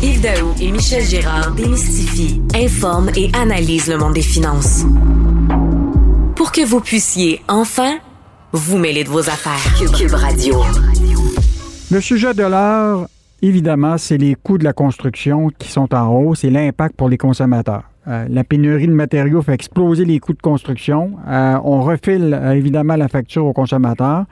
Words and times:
Yves 0.00 0.20
Daou 0.20 0.54
et 0.60 0.70
Michel 0.70 1.02
Gérard 1.02 1.50
démystifient, 1.56 2.40
informent 2.54 3.10
et 3.16 3.32
analysent 3.34 3.88
le 3.88 3.98
monde 3.98 4.14
des 4.14 4.22
finances. 4.22 4.84
Pour 6.36 6.52
que 6.52 6.64
vous 6.64 6.80
puissiez 6.80 7.40
enfin 7.48 7.96
vous 8.52 8.78
mêler 8.78 9.02
de 9.02 9.08
vos 9.08 9.28
affaires. 9.28 9.74
Cube, 9.96 10.12
Radio. 10.12 10.62
Le 11.90 12.00
sujet 12.00 12.32
de 12.32 12.44
l'heure, 12.44 13.08
évidemment, 13.42 13.98
c'est 13.98 14.18
les 14.18 14.36
coûts 14.36 14.56
de 14.56 14.62
la 14.62 14.72
construction 14.72 15.50
qui 15.58 15.68
sont 15.68 15.92
en 15.92 16.08
hausse 16.14 16.44
et 16.44 16.50
l'impact 16.50 16.94
pour 16.94 17.08
les 17.08 17.18
consommateurs. 17.18 17.82
Euh, 18.06 18.26
la 18.30 18.44
pénurie 18.44 18.86
de 18.86 18.92
matériaux 18.92 19.42
fait 19.42 19.54
exploser 19.54 20.04
les 20.04 20.20
coûts 20.20 20.32
de 20.32 20.40
construction. 20.40 21.16
Euh, 21.26 21.58
on 21.64 21.82
refile 21.82 22.38
euh, 22.40 22.52
évidemment 22.52 22.94
la 22.94 23.08
facture 23.08 23.46
aux 23.46 23.52
consommateurs. 23.52 24.26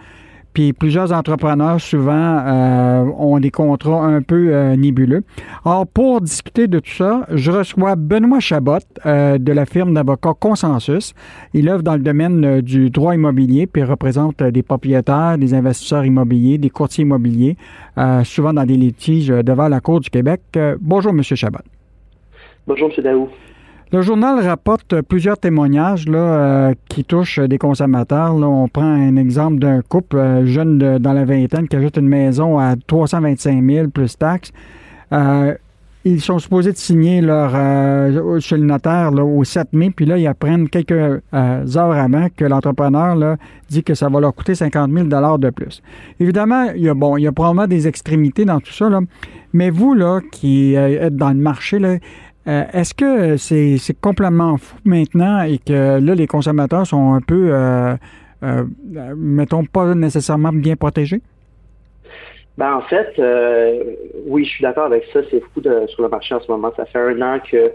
Puis 0.57 0.73
plusieurs 0.73 1.13
entrepreneurs, 1.13 1.79
souvent, 1.79 2.15
euh, 2.15 3.05
ont 3.19 3.39
des 3.39 3.51
contrats 3.51 4.07
un 4.07 4.23
peu 4.23 4.55
euh, 4.55 4.75
nébuleux. 4.75 5.23
Alors, 5.67 5.87
pour 5.87 6.23
discuter 6.23 6.67
de 6.67 6.79
tout 6.79 6.93
ça, 6.93 7.27
je 7.31 7.51
reçois 7.51 7.95
Benoît 7.95 8.41
Chabot 8.41 8.79
euh, 9.05 9.37
de 9.37 9.53
la 9.53 9.67
firme 9.67 9.93
d'avocats 9.93 10.33
Consensus. 10.33 11.13
Il 11.53 11.69
œuvre 11.69 11.83
dans 11.83 11.93
le 11.93 12.01
domaine 12.01 12.63
du 12.63 12.89
droit 12.89 13.15
immobilier, 13.15 13.67
puis 13.67 13.85
représente 13.85 14.43
des 14.43 14.63
propriétaires, 14.63 15.37
des 15.37 15.53
investisseurs 15.53 16.07
immobiliers, 16.07 16.57
des 16.57 16.71
courtiers 16.71 17.03
immobiliers, 17.03 17.59
souvent 18.25 18.55
dans 18.55 18.65
des 18.65 18.77
litiges 18.77 19.29
devant 19.29 19.69
la 19.69 19.81
Cour 19.81 20.01
du 20.01 20.09
Québec. 20.09 20.41
bonjour, 20.81 21.13
M. 21.13 21.23
Chabot. 21.23 21.59
Bonjour, 22.67 22.91
M. 22.97 23.05
Daou. 23.05 23.29
Le 23.93 24.03
journal 24.03 24.45
rapporte 24.45 25.01
plusieurs 25.03 25.39
témoignages 25.39 26.09
là, 26.09 26.19
euh, 26.19 26.75
qui 26.89 27.05
touchent 27.05 27.39
des 27.39 27.57
consommateurs. 27.57 28.37
Là, 28.37 28.49
on 28.49 28.67
prend 28.67 28.83
un 28.83 29.15
exemple 29.15 29.61
d'un 29.61 29.81
couple 29.81 30.17
euh, 30.17 30.45
jeune 30.45 30.99
dans 30.99 31.13
la 31.13 31.25
vingtaine 31.25 31.69
qui 31.69 31.77
ajoute 31.77 31.97
une 31.97 32.09
maison 32.09 32.59
à 32.59 32.75
325 32.75 33.65
000 33.65 33.89
plus 33.89 34.19
taxes. 34.19 34.51
Euh, 35.13 35.55
ils 36.05 36.21
sont 36.21 36.41
supposés 36.41 36.73
de 36.73 36.77
signer 36.77 37.21
leur 37.21 37.51
chez 38.41 38.57
le 38.57 38.65
notaire 38.65 39.13
au 39.13 39.43
7 39.43 39.73
mai, 39.73 39.91
puis 39.91 40.05
là, 40.07 40.17
ils 40.19 40.27
apprennent 40.29 40.69
quelques 40.69 40.93
heures 40.93 41.21
avant 41.33 42.29
que 42.29 42.45
l'entrepreneur 42.45 43.37
dit 43.69 43.83
que 43.83 43.95
ça 43.95 44.09
va 44.09 44.21
leur 44.21 44.33
coûter 44.33 44.55
50 44.55 44.93
000 44.93 45.07
de 45.39 45.51
plus. 45.51 45.83
Évidemment, 46.21 46.71
il 46.77 46.83
y 46.83 46.89
a, 46.89 46.95
bon, 46.95 47.17
il 47.17 47.23
y 47.23 47.27
a 47.27 47.33
probablement 47.33 47.67
des 47.67 47.89
extrémités 47.89 48.45
dans 48.45 48.61
tout 48.61 48.73
ça, 48.73 48.89
là, 48.89 49.01
mais 49.53 49.71
vous, 49.71 49.95
là, 49.95 50.21
qui 50.31 50.75
êtes 50.75 51.17
dans 51.17 51.31
le 51.31 51.41
marché, 51.41 51.81
là, 51.81 51.97
euh, 52.49 52.65
est-ce 52.73 52.95
que 52.95 53.37
c'est 53.37 54.01
complètement 54.01 54.57
fou 54.57 54.77
maintenant 54.85 55.43
et 55.43 55.59
que 55.59 55.99
là, 55.99 56.15
les 56.15 56.27
consommateurs 56.27 56.87
sont 56.87 57.15
un 57.15 57.21
peu, 57.21 57.51
euh, 57.53 57.95
euh, 58.43 58.65
mettons, 59.17 59.65
pas 59.65 59.95
nécessairement 59.95 60.53
bien 60.53 60.77
protégés? 60.77 61.21
Ben, 62.57 62.75
en 62.75 62.83
fait, 62.83 63.21
oui, 64.27 64.45
je 64.45 64.51
suis 64.51 64.63
d'accord 64.63 64.87
avec 64.87 65.05
ça. 65.13 65.21
C'est 65.31 65.41
fou 65.41 65.61
sur 65.89 66.03
le 66.03 66.09
marché 66.09 66.35
en 66.35 66.41
ce 66.41 66.51
moment. 66.51 66.73
Ça 66.77 66.87
fait 66.87 66.99
un 66.99 67.21
an 67.21 67.39
que 67.41 67.73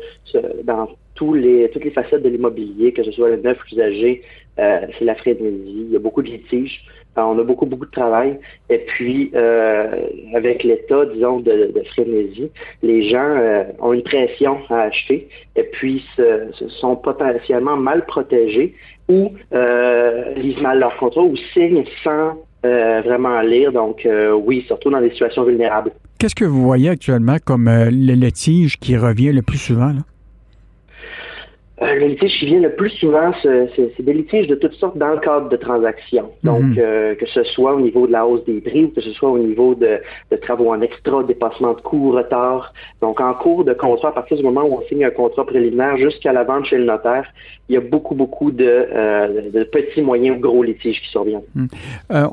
toutes 1.22 1.83
les 1.83 1.91
facettes 1.91 2.23
de 2.23 2.30
l'immobilier, 2.30 2.94
que 2.94 3.03
ce 3.03 3.11
soit 3.11 3.30
le 3.30 3.38
neuf 3.38 3.58
usagé, 3.72 4.22
c'est 4.58 5.05
la 5.05 5.16
frénésie. 5.16 5.86
Il 5.88 5.91
y 5.91 5.95
a 5.95 6.00
beaucoup 6.00 6.22
de 6.22 6.27
litiges. 6.27 6.81
on 7.16 7.38
a 7.39 7.44
beaucoup, 7.44 7.66
beaucoup 7.66 7.86
de 7.86 7.91
travail. 7.91 8.39
Et 8.69 8.80
puis, 8.80 9.31
euh, 9.36 10.08
avec 10.36 10.64
l'état, 10.64 11.05
disons, 11.05 11.39
de, 11.39 11.72
frénésie, 11.92 12.49
les 12.83 13.09
gens 13.09 13.36
euh, 13.38 13.64
ont 13.80 13.94
une 13.94 14.03
pression 14.03 14.58
à 14.69 14.81
acheter 14.81 15.30
et 15.55 15.64
puis 15.64 16.03
se, 16.16 16.67
sont 16.80 16.95
potentiellement 16.95 17.77
mal 17.77 18.05
protégés 18.05 18.75
ou 19.09 19.31
euh, 19.53 20.33
lisent 20.36 20.61
mal 20.61 20.80
leur 20.80 20.95
contrat 20.97 21.22
ou 21.22 21.36
signent 21.53 21.86
sans 22.03 22.38
vraiment 22.64 23.42
lire. 23.42 23.72
Donc, 23.72 24.08
oui, 24.45 24.64
surtout 24.67 24.92
dans 24.92 25.02
des 25.02 25.09
situations 25.09 25.44
vulnérables. 25.44 25.92
Qu'est-ce 26.19 26.36
que 26.36 26.45
vous 26.45 26.61
voyez 26.61 26.89
actuellement 26.89 27.38
comme 27.44 27.67
le 27.67 28.14
litige 28.14 28.77
qui 28.77 28.95
revient 28.95 29.31
le 29.31 29.42
plus 29.42 29.58
souvent? 29.58 29.95
Euh, 31.82 31.96
le 31.96 32.08
litige 32.08 32.40
qui 32.40 32.46
vient 32.46 32.60
le 32.60 32.76
plus 32.76 32.92
souvent, 32.92 33.32
c'est 33.42 34.02
des 34.04 34.14
litiges 34.14 34.48
de 34.48 34.56
toutes 34.56 34.73
sortes 34.73 34.98
dans 34.98 35.14
le 35.14 35.20
cadre 35.20 35.50
de 35.50 35.55
transactions. 35.55 36.30
Donc, 36.44 36.61
mhm. 36.61 36.76
euh, 36.78 37.16
que 37.16 37.26
ce 37.26 37.44
soit 37.44 37.73
au 37.73 37.82
niveau 37.82 38.05
de 38.05 38.11
la 38.11 38.26
hausse 38.26 38.45
des 38.45 38.61
prix 38.61 38.86
ou 38.86 38.89
que 38.89 39.02
ce 39.02 39.11
soit 39.11 39.32
au 39.32 39.39
niveau 39.39 39.73
de, 39.73 40.00
travaux 40.42 40.72
en 40.72 40.82
extra, 40.82 41.23
dépassement 41.23 41.73
de 41.73 41.82
coûts, 41.82 42.11
retard. 42.11 42.72
Donc, 43.02 43.20
en 43.20 43.33
cours 43.33 43.64
de 43.64 43.73
contrat, 43.73 44.10
à 44.10 44.11
partir 44.11 44.38
du 44.38 44.44
moment 44.44 44.64
où 44.64 44.76
on 44.76 44.88
signe 44.88 45.05
un 45.05 45.10
contrat 45.10 45.45
préliminaire 45.45 45.98
jusqu'à 45.98 46.33
la 46.33 46.44
vente 46.44 46.66
chez 46.66 46.78
le 46.78 46.86
notaire, 46.86 47.26
il 47.67 47.76
y 47.76 47.78
a 47.78 47.82
beaucoup, 47.82 48.14
beaucoup 48.14 48.52
de, 48.52 48.66
euh, 48.66 49.66
petits, 49.72 50.02
moyens 50.02 50.38
ou 50.38 50.39
gros 50.39 50.61
litiges 50.61 51.02
qui 51.02 51.10
surviennent. 51.10 51.42
Mhm. 51.55 51.67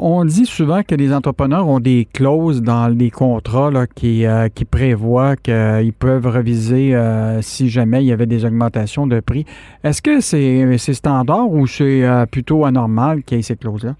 on 0.01 0.25
dit 0.25 0.47
souvent 0.47 0.83
que 0.83 0.95
les 0.95 1.13
entrepreneurs 1.13 1.69
ont 1.69 1.81
des 1.81 2.07
clauses 2.13 2.61
dans 2.61 2.89
les 2.89 3.11
contrats 3.11 3.71
là, 3.71 3.87
qui, 3.87 4.25
qui 4.55 4.65
prévoient 4.65 5.37
qu'ils 5.37 5.93
peuvent 5.93 6.27
reviser 6.27 6.99
si 7.41 7.69
jamais 7.69 8.03
il 8.03 8.07
y 8.09 8.13
avait 8.13 8.27
des 8.27 8.45
augmentations 8.45 9.07
de 9.07 9.21
prix 9.21 9.38
est-ce 9.85 10.03
que 10.03 10.21
c'est 10.21 10.95
standard 10.95 11.51
ou 11.51 11.67
c'est 11.67 12.05
euh, 12.05 12.27
plutôt 12.27 12.65
anormal 12.65 13.23
qu'il 13.23 13.39
y 13.39 13.41
ait 13.41 13.43
ces 13.43 13.57
clauses-là? 13.57 13.95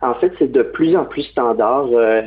En 0.00 0.14
fait, 0.14 0.32
c'est 0.38 0.52
de 0.52 0.62
plus 0.62 0.96
en 0.96 1.04
plus 1.04 1.22
standard. 1.22 1.88
Euh, 1.92 2.22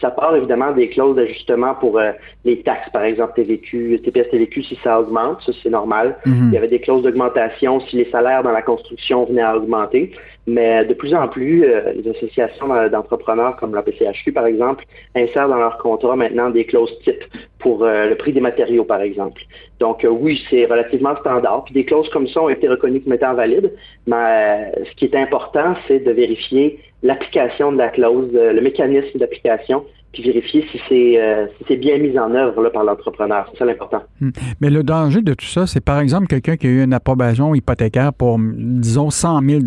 ça, 0.00 0.10
part 0.10 0.34
évidemment 0.36 0.72
des 0.72 0.88
clauses 0.88 1.16
d'ajustement 1.16 1.74
pour 1.74 1.98
euh, 1.98 2.12
les 2.46 2.62
taxes, 2.62 2.88
par 2.94 3.02
exemple 3.02 3.34
TVQ, 3.36 4.00
TPS 4.02 4.30
TVQ 4.30 4.62
si 4.62 4.78
ça 4.82 5.00
augmente, 5.00 5.42
ça 5.44 5.52
c'est 5.62 5.68
normal. 5.68 6.16
Mhm. 6.24 6.48
Il 6.48 6.54
y 6.54 6.56
avait 6.56 6.68
des 6.68 6.80
clauses 6.80 7.02
d'augmentation 7.02 7.80
si 7.80 7.96
les 7.96 8.10
salaires 8.10 8.42
dans 8.42 8.52
la 8.52 8.62
construction 8.62 9.26
venaient 9.26 9.42
à 9.42 9.54
augmenter. 9.54 10.12
Mais 10.46 10.84
de 10.84 10.94
plus 10.94 11.14
en 11.14 11.28
plus, 11.28 11.64
euh, 11.64 11.92
les 11.92 12.08
associations 12.10 12.68
d'entrepreneurs 12.88 13.56
comme 13.56 13.74
la 13.74 13.82
PCHQ, 13.82 14.32
par 14.32 14.46
exemple, 14.46 14.84
insèrent 15.14 15.48
dans 15.48 15.58
leur 15.58 15.78
contrat 15.78 16.16
maintenant 16.16 16.50
des 16.50 16.64
clauses 16.64 16.96
types 17.02 17.24
pour 17.58 17.84
le 17.84 18.14
prix 18.14 18.34
des 18.34 18.42
matériaux, 18.42 18.84
par 18.84 19.00
exemple. 19.00 19.40
Donc 19.80 20.06
oui, 20.08 20.44
c'est 20.50 20.66
relativement 20.66 21.16
standard. 21.16 21.64
Puis 21.64 21.72
des 21.72 21.86
clauses 21.86 22.10
comme 22.10 22.28
ça 22.28 22.42
ont 22.42 22.50
été 22.50 22.68
reconnues 22.68 23.00
comme 23.00 23.14
étant 23.14 23.32
valides. 23.32 23.72
Mais 24.06 24.70
ce 24.84 24.94
qui 24.96 25.06
est 25.06 25.16
important, 25.16 25.74
c'est 25.88 26.00
de 26.00 26.12
vérifier 26.12 26.78
l'application 27.04 27.70
de 27.70 27.78
la 27.78 27.88
clause, 27.90 28.30
euh, 28.34 28.52
le 28.52 28.60
mécanisme 28.60 29.18
d'application, 29.18 29.84
puis 30.14 30.22
vérifier 30.22 30.64
si 30.70 30.80
c'est 30.88 31.20
euh, 31.20 31.46
si 31.66 31.76
bien 31.76 31.98
mis 31.98 32.18
en 32.18 32.32
œuvre 32.34 32.62
là, 32.62 32.70
par 32.70 32.84
l'entrepreneur. 32.84 33.46
C'est 33.52 33.58
ça 33.58 33.64
l'important. 33.64 34.02
Hmm. 34.20 34.30
Mais 34.60 34.70
le 34.70 34.82
danger 34.82 35.20
de 35.20 35.34
tout 35.34 35.46
ça, 35.46 35.66
c'est 35.66 35.82
par 35.82 36.00
exemple 36.00 36.26
quelqu'un 36.26 36.56
qui 36.56 36.66
a 36.66 36.70
eu 36.70 36.82
une 36.82 36.94
approbation 36.94 37.54
hypothécaire 37.54 38.12
pour, 38.12 38.38
disons, 38.38 39.10
100 39.10 39.42
000 39.42 39.62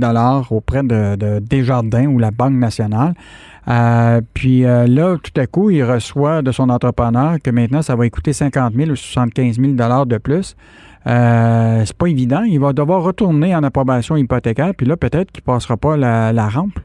auprès 0.50 0.84
de, 0.84 1.40
Desjardins 1.40 2.08
ou 2.08 2.18
la 2.18 2.31
Banque 2.31 2.53
nationale. 2.53 3.13
Euh, 3.69 4.22
puis 4.34 4.62
là, 4.62 5.18
tout 5.22 5.40
à 5.40 5.46
coup, 5.46 5.69
il 5.69 5.84
reçoit 5.84 6.41
de 6.41 6.52
son 6.52 6.69
entrepreneur 6.69 7.35
que 7.44 7.52
maintenant, 7.52 7.81
ça 7.81 7.96
va 7.96 8.09
coûter 8.09 8.34
50 8.34 8.74
000 8.74 8.91
ou 8.91 8.96
75 8.96 9.59
000 9.59 9.74
de 10.06 10.18
plus. 10.18 10.56
Euh, 11.08 11.84
c'est 11.85 11.96
pas 11.96 12.08
évident. 12.08 12.44
Il 12.44 12.59
va 12.59 12.74
devoir 12.74 13.03
retourner 13.03 13.56
en 13.56 13.64
approbation 13.64 14.18
hypothécaire, 14.18 14.74
puis 14.75 14.85
là, 14.85 14.97
peut-être 14.97 15.31
qu'il 15.31 15.44
passera 15.44 15.78
pas 15.78 15.96
la 15.97 16.47
rampe. 16.50 16.79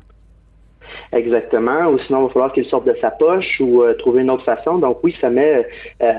Exactement. 1.12 1.88
Ou 1.88 1.98
sinon, 2.00 2.20
il 2.20 2.26
va 2.26 2.32
falloir 2.32 2.52
qu'il 2.52 2.64
sorte 2.66 2.86
de 2.86 2.96
sa 3.00 3.10
poche 3.10 3.60
ou 3.60 3.82
euh, 3.82 3.94
trouver 3.94 4.22
une 4.22 4.30
autre 4.30 4.44
façon. 4.44 4.78
Donc 4.78 4.98
oui, 5.02 5.14
ça 5.20 5.30
met 5.30 5.66
euh, 6.02 6.12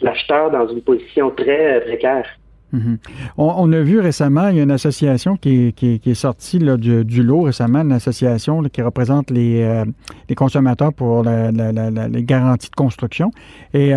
l'acheteur 0.00 0.50
dans 0.50 0.66
une 0.68 0.82
position 0.82 1.30
très 1.30 1.76
euh, 1.76 1.80
Mhm. 2.72 2.98
on, 3.36 3.72
a 3.72 3.80
vu 3.80 4.00
récemment, 4.00 4.48
il 4.48 4.56
y 4.56 4.60
a 4.60 4.62
une 4.62 4.70
association 4.70 5.36
qui, 5.36 5.74
est 5.78 6.14
sortie 6.14 6.58
du, 6.58 7.22
lot 7.22 7.42
récemment, 7.42 7.80
une 7.80 7.92
association 7.92 8.62
qui 8.62 8.80
représente 8.82 9.30
les, 9.30 9.84
consommateurs 10.34 10.92
pour 10.92 11.22
les 11.22 12.22
garanties 12.22 12.70
de 12.70 12.74
construction. 12.74 13.30
Et 13.74 13.92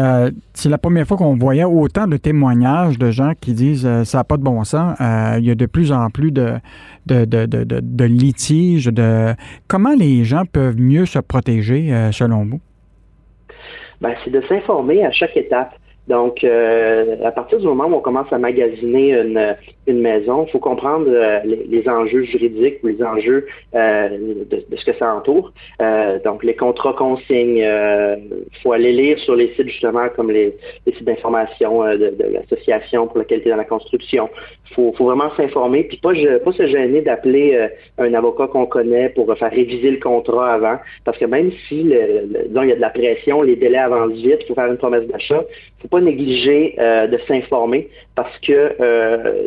c'est 0.53 0.69
la 0.69 0.77
première 0.77 1.07
fois 1.07 1.17
qu'on 1.17 1.37
voyait 1.37 1.63
autant 1.63 2.07
de 2.07 2.17
témoignages 2.17 2.97
de 2.97 3.11
gens 3.11 3.31
qui 3.39 3.53
disent 3.53 3.87
ça 4.03 4.17
n'a 4.17 4.23
pas 4.23 4.37
de 4.37 4.43
bon 4.43 4.63
sens. 4.63 4.97
il 4.99 5.45
y 5.45 5.51
a 5.51 5.55
de 5.55 5.65
plus 5.65 5.91
en 5.91 6.09
plus 6.09 6.31
de, 6.31 8.03
litiges, 8.03 8.85
de 8.85 9.33
comment 9.67 9.95
les 9.97 10.23
gens 10.23 10.43
peuvent 10.45 10.79
mieux 10.79 11.05
se 11.05 11.19
protéger 11.19 11.93
euh, 11.93 12.11
selon 12.11 12.45
vous? 12.45 12.59
Ben, 14.01 14.13
c'est 14.23 14.31
de 14.31 14.41
s'informer 14.47 15.05
à 15.05 15.11
chaque 15.11 15.37
étape. 15.37 15.73
Donc, 16.07 16.43
euh, 16.43 17.17
à 17.23 17.31
partir 17.31 17.59
du 17.59 17.65
moment 17.65 17.85
où 17.85 17.95
on 17.95 17.99
commence 17.99 18.31
à 18.31 18.37
magasiner 18.37 19.13
une, 19.13 19.55
une 19.87 20.01
maison, 20.01 20.45
il 20.47 20.51
faut 20.51 20.59
comprendre 20.59 21.07
euh, 21.07 21.39
les, 21.43 21.87
enjeux 21.87 22.23
juridiques 22.23 22.79
ou 22.83 22.87
les 22.87 23.03
enjeux 23.03 23.45
euh, 23.75 24.09
de, 24.49 24.75
ce 24.75 24.85
que 24.85 24.93
ça 24.97 25.13
entoure. 25.13 25.51
Euh, 25.81 26.19
donc, 26.23 26.43
les 26.43 26.55
contrats 26.55 26.93
qu'on 26.93 27.17
signe, 27.17 27.57
il 27.57 28.57
faut 28.63 28.71
aller 28.71 28.91
lire 28.91 29.19
sur 29.19 29.35
les 29.35 29.53
sites 29.55 29.67
justement 29.67 30.07
comme 30.15 30.31
les, 30.31 30.55
sites 30.87 31.03
d'information 31.03 31.83
de, 31.83 32.13
l'association 32.31 33.07
pour 33.07 33.19
la 33.19 33.25
qualité 33.25 33.49
dans 33.49 33.57
la 33.57 33.65
construction. 33.65 34.29
Il 34.69 34.93
faut, 34.95 35.05
vraiment 35.05 35.29
s'informer, 35.37 35.83
puis 35.83 35.97
pas, 35.97 36.13
se 36.13 36.67
gêner 36.67 37.01
d'appeler 37.01 37.67
un 37.97 38.13
avocat 38.13 38.47
qu'on 38.47 38.65
connaît 38.65 39.09
pour 39.09 39.35
faire 39.37 39.51
réviser 39.51 39.91
le 39.91 39.99
contrat 39.99 40.53
avant, 40.53 40.77
parce 41.03 41.17
que 41.17 41.25
même 41.25 41.51
si, 41.67 41.83
le, 41.83 42.47
disons, 42.47 42.63
il 42.63 42.69
y 42.69 42.71
a 42.71 42.75
de 42.75 42.81
la 42.81 42.89
pression, 42.89 43.41
les 43.41 43.55
délais 43.55 43.77
avancent 43.77 44.13
vite, 44.13 44.39
il 44.41 44.47
faut 44.47 44.55
faire 44.55 44.67
une 44.67 44.77
promesse 44.77 45.07
d'achat, 45.07 45.43
négliger 46.01 46.75
de 46.77 47.17
s'informer 47.27 47.89
parce 48.15 48.37
que 48.39 48.75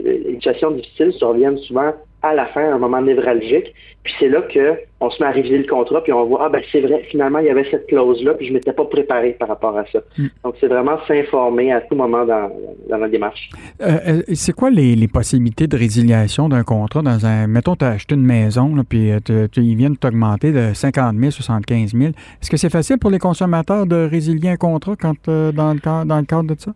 les 0.04 0.34
situations 0.34 0.70
difficiles 0.70 1.12
surviennent 1.12 1.58
souvent 1.58 1.92
à 2.22 2.34
la 2.34 2.46
fin, 2.46 2.72
un 2.72 2.78
moment 2.78 3.00
névralgique. 3.00 3.74
Puis 4.02 4.14
c'est 4.18 4.28
là 4.28 4.42
qu'on 4.42 5.10
se 5.10 5.22
met 5.22 5.28
à 5.28 5.32
réviser 5.32 5.58
le 5.58 5.66
contrat, 5.66 6.02
puis 6.02 6.12
on 6.12 6.24
voit, 6.24 6.46
ah 6.46 6.48
ben 6.48 6.62
c'est 6.72 6.80
vrai, 6.80 7.04
finalement, 7.10 7.40
il 7.40 7.46
y 7.46 7.50
avait 7.50 7.68
cette 7.70 7.86
clause-là, 7.88 8.34
puis 8.34 8.46
je 8.46 8.52
m'étais 8.52 8.72
pas 8.72 8.84
préparé 8.86 9.32
par 9.38 9.48
rapport 9.48 9.76
à 9.76 9.84
ça. 9.92 10.00
Mm. 10.16 10.26
Donc 10.44 10.54
c'est 10.60 10.66
vraiment 10.66 10.98
s'informer 11.06 11.72
à 11.72 11.80
tout 11.82 11.94
moment 11.94 12.24
dans, 12.24 12.50
dans 12.88 12.96
la 12.96 13.08
démarche. 13.08 13.50
Euh, 13.82 13.98
euh, 14.06 14.22
c'est 14.34 14.52
quoi 14.52 14.70
les, 14.70 15.08
possibilités 15.08 15.66
de 15.66 15.76
résiliation 15.76 16.48
d'un 16.48 16.64
contrat 16.64 17.02
dans 17.02 17.26
un. 17.26 17.46
Mettons, 17.46 17.76
tu 17.76 17.84
as 17.84 17.90
acheté 17.90 18.14
une 18.14 18.24
maison, 18.24 18.74
puis 18.88 19.10
euh, 19.12 19.48
ils 19.56 19.76
viennent 19.76 19.96
t'augmenter 19.96 20.52
de 20.52 20.72
50 20.74 21.16
000, 21.18 21.30
75 21.30 21.92
000. 21.92 22.04
Est-ce 22.40 22.50
que 22.50 22.56
c'est 22.56 22.70
facile 22.70 22.98
pour 22.98 23.10
les 23.10 23.18
consommateurs 23.18 23.86
de 23.86 24.08
résilier 24.10 24.50
un 24.50 24.56
contrat 24.56 24.96
quand, 24.96 25.14
dans, 25.26 25.74
le, 25.74 26.04
dans 26.04 26.18
le 26.18 26.24
cadre 26.24 26.54
de 26.54 26.58
ça? 26.58 26.72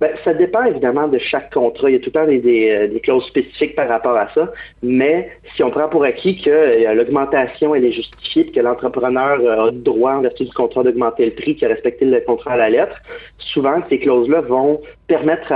Ben, 0.00 0.12
ça 0.24 0.32
dépend 0.32 0.64
évidemment 0.64 1.08
de 1.08 1.18
chaque 1.18 1.52
contrat. 1.52 1.90
Il 1.90 1.92
y 1.92 1.96
a 1.96 1.98
tout 1.98 2.06
le 2.06 2.12
temps 2.12 2.26
des, 2.26 2.70
euh, 2.70 2.88
des, 2.88 3.00
clauses 3.00 3.26
spécifiques 3.26 3.76
par 3.76 3.86
rapport 3.86 4.16
à 4.16 4.32
ça. 4.32 4.50
Mais 4.82 5.30
si 5.54 5.62
on 5.62 5.70
prend 5.70 5.90
pour 5.90 6.04
acquis 6.04 6.40
que 6.40 6.48
euh, 6.48 6.94
l'augmentation 6.94 7.74
est 7.74 7.92
justifiée 7.92 8.50
que 8.50 8.60
l'entrepreneur 8.60 9.40
euh, 9.40 9.66
a 9.66 9.66
le 9.66 9.72
droit 9.72 10.12
en 10.12 10.22
vertu 10.22 10.44
du 10.44 10.52
contrat 10.52 10.84
d'augmenter 10.84 11.26
le 11.26 11.32
prix, 11.32 11.54
qui 11.54 11.66
a 11.66 11.68
respecté 11.68 12.06
le 12.06 12.18
contrat 12.20 12.52
à 12.52 12.56
la 12.56 12.70
lettre, 12.70 12.96
souvent 13.38 13.82
ces 13.90 13.98
clauses-là 13.98 14.40
vont 14.40 14.80
permettre 15.10 15.52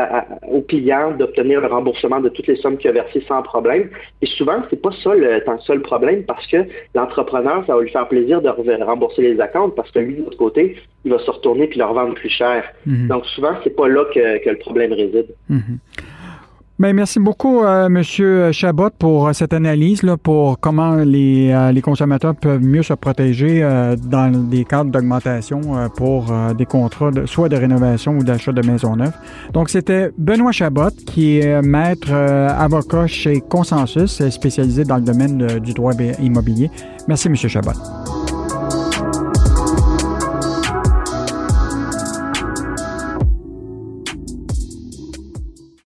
aux 0.50 0.62
clients 0.62 1.12
d'obtenir 1.12 1.60
le 1.60 1.68
remboursement 1.68 2.20
de 2.20 2.28
toutes 2.28 2.48
les 2.48 2.56
sommes 2.56 2.76
qu'il 2.76 2.90
a 2.90 2.92
versées 2.92 3.22
sans 3.28 3.40
problème. 3.42 3.88
Et 4.20 4.26
souvent, 4.26 4.58
c'est 4.68 4.82
pas 4.82 4.90
ça 5.04 5.14
le, 5.14 5.44
tant 5.44 5.58
le 5.72 5.80
problème 5.80 6.24
parce 6.24 6.44
que 6.48 6.56
l'entrepreneur, 6.96 7.62
ça 7.64 7.76
va 7.76 7.82
lui 7.82 7.90
faire 7.90 8.08
plaisir 8.08 8.42
de 8.42 8.48
rembourser 8.82 9.22
les 9.22 9.40
accounts 9.40 9.70
parce 9.70 9.92
que 9.92 10.00
lui, 10.00 10.16
de 10.16 10.24
l'autre 10.24 10.36
côté, 10.36 10.76
il 11.04 11.12
va 11.12 11.20
se 11.20 11.30
retourner 11.30 11.68
puis 11.68 11.78
leur 11.78 11.94
vendre 11.94 12.14
plus 12.14 12.30
cher. 12.30 12.64
Mhm. 12.84 13.06
Donc 13.06 13.26
souvent, 13.26 13.54
c'est 13.62 13.76
pas 13.76 13.86
là 13.86 14.04
que, 14.12 14.50
le 14.50 14.58
problème 14.58 14.92
réside. 14.92 15.28
Mhm. 15.48 15.78
Bien, 16.76 16.92
merci 16.92 17.20
beaucoup, 17.20 17.62
euh, 17.62 17.86
M. 17.86 18.02
Chabot, 18.52 18.90
pour 18.98 19.28
euh, 19.28 19.32
cette 19.32 19.52
analyse, 19.52 20.02
pour 20.24 20.58
comment 20.58 20.96
les, 20.96 21.52
euh, 21.52 21.70
les, 21.70 21.80
consommateurs 21.80 22.34
peuvent 22.34 22.64
mieux 22.64 22.82
se 22.82 22.94
protéger 22.94 23.62
dans 24.08 24.48
des 24.48 24.64
cadres 24.64 24.90
d'augmentation 24.90 25.60
pour 25.96 26.32
des 26.58 26.66
contrats 26.66 27.10
soit 27.26 27.48
de 27.48 27.56
rénovation 27.56 28.18
ou 28.18 28.24
d'achat 28.24 28.50
de 28.50 28.66
maisons 28.66 28.96
neuves. 28.96 29.12
Donc, 29.52 29.70
c'était 29.70 30.10
Benoît 30.18 30.50
Chabot, 30.50 30.90
qui 31.06 31.38
est 31.38 31.62
maître 31.62 32.12
avocat 32.12 33.06
chez 33.06 33.40
Consensus, 33.40 34.28
spécialisé 34.30 34.82
dans 34.84 34.96
le 34.96 35.02
domaine 35.02 35.60
du 35.60 35.74
droit 35.74 35.92
immobilier. 36.20 36.70
Merci, 37.06 37.28
M. 37.28 37.36
Chabot. 37.36 38.23